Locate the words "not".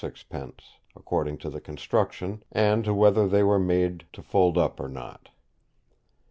4.89-5.29